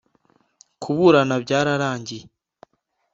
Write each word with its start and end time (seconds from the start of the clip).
«Kuburana 0.81 1.35
byararangiye 1.43 2.23